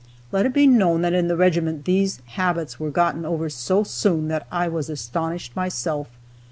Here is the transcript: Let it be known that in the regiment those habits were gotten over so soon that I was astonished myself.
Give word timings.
Let 0.31 0.47
it 0.47 0.53
be 0.55 0.65
known 0.65 1.03
that 1.03 1.13
in 1.13 1.27
the 1.27 1.35
regiment 1.37 1.85
those 1.85 2.21
habits 2.25 2.79
were 2.79 2.89
gotten 2.89 3.23
over 3.23 3.51
so 3.51 3.83
soon 3.83 4.29
that 4.29 4.47
I 4.51 4.67
was 4.67 4.89
astonished 4.89 5.55
myself. 5.55 6.07